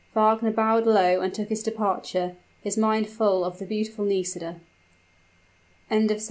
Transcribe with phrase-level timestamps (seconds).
[0.15, 4.59] Wagner bowed low and took his departure, his mind full of the beautiful Nisida.
[5.91, 6.19] CHAPTER XI.